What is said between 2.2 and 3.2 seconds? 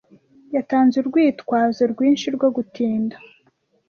rwo gutinda.